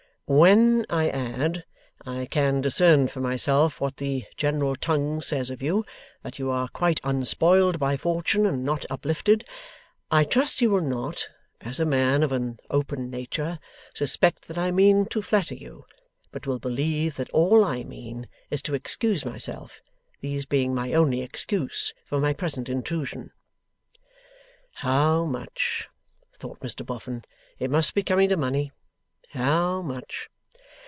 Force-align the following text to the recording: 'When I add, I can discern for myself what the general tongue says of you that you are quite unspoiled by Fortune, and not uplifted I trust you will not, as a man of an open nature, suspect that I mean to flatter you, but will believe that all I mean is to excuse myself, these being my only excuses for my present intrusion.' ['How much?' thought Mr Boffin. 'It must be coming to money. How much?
'When 0.33 0.85
I 0.89 1.09
add, 1.09 1.65
I 2.05 2.25
can 2.25 2.61
discern 2.61 3.09
for 3.09 3.19
myself 3.19 3.81
what 3.81 3.97
the 3.97 4.23
general 4.37 4.77
tongue 4.77 5.21
says 5.21 5.49
of 5.49 5.61
you 5.61 5.83
that 6.23 6.39
you 6.39 6.49
are 6.49 6.69
quite 6.69 7.01
unspoiled 7.03 7.79
by 7.79 7.97
Fortune, 7.97 8.45
and 8.45 8.63
not 8.63 8.85
uplifted 8.89 9.45
I 10.09 10.23
trust 10.23 10.61
you 10.61 10.69
will 10.69 10.79
not, 10.85 11.27
as 11.59 11.81
a 11.81 11.85
man 11.85 12.23
of 12.23 12.31
an 12.31 12.59
open 12.69 13.09
nature, 13.09 13.59
suspect 13.93 14.47
that 14.47 14.57
I 14.57 14.71
mean 14.71 15.05
to 15.07 15.21
flatter 15.21 15.53
you, 15.55 15.83
but 16.31 16.47
will 16.47 16.59
believe 16.59 17.17
that 17.17 17.29
all 17.31 17.65
I 17.65 17.83
mean 17.83 18.29
is 18.49 18.61
to 18.61 18.73
excuse 18.73 19.25
myself, 19.25 19.81
these 20.21 20.45
being 20.45 20.73
my 20.73 20.93
only 20.93 21.19
excuses 21.23 21.93
for 22.05 22.21
my 22.21 22.31
present 22.31 22.69
intrusion.' 22.69 23.31
['How 24.75 25.25
much?' 25.25 25.89
thought 26.33 26.61
Mr 26.61 26.85
Boffin. 26.85 27.25
'It 27.59 27.69
must 27.69 27.93
be 27.93 28.01
coming 28.01 28.29
to 28.29 28.37
money. 28.37 28.71
How 29.33 29.81
much? 29.81 30.29